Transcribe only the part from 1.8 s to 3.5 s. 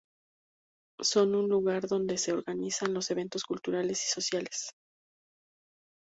donde se organizan los eventos